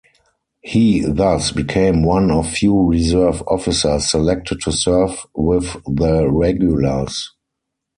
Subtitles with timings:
[0.63, 7.31] He thus became one of few reserve officers selected to serve with the regulars.